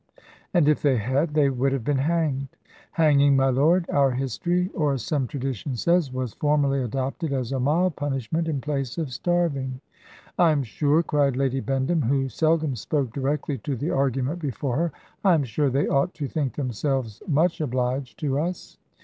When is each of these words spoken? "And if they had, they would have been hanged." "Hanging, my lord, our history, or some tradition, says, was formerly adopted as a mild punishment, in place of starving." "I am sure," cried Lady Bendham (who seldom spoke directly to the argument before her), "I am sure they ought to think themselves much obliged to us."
"And 0.51 0.67
if 0.67 0.81
they 0.81 0.97
had, 0.97 1.35
they 1.35 1.51
would 1.51 1.71
have 1.73 1.83
been 1.83 1.99
hanged." 1.99 2.47
"Hanging, 2.93 3.35
my 3.35 3.49
lord, 3.51 3.87
our 3.91 4.09
history, 4.09 4.71
or 4.73 4.97
some 4.97 5.27
tradition, 5.27 5.75
says, 5.75 6.11
was 6.11 6.33
formerly 6.33 6.81
adopted 6.81 7.31
as 7.31 7.51
a 7.51 7.59
mild 7.59 7.95
punishment, 7.95 8.47
in 8.47 8.61
place 8.61 8.97
of 8.97 9.13
starving." 9.13 9.79
"I 10.39 10.49
am 10.53 10.63
sure," 10.63 11.03
cried 11.03 11.35
Lady 11.35 11.59
Bendham 11.61 12.01
(who 12.01 12.29
seldom 12.29 12.75
spoke 12.75 13.13
directly 13.13 13.59
to 13.59 13.75
the 13.75 13.91
argument 13.91 14.39
before 14.39 14.75
her), 14.77 14.91
"I 15.23 15.35
am 15.35 15.43
sure 15.43 15.69
they 15.69 15.87
ought 15.87 16.15
to 16.15 16.27
think 16.27 16.53
themselves 16.55 17.21
much 17.27 17.61
obliged 17.61 18.17
to 18.21 18.39
us." 18.39 18.79